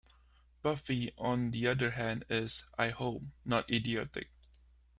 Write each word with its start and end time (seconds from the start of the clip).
Buffy, 0.63 1.11
on 1.15 1.51
the 1.51 1.67
other 1.67 1.91
hand 1.91 2.25
is, 2.27 2.65
I 2.75 2.89
hope, 2.89 3.21
not 3.45 3.69
idiotic. 3.69 4.31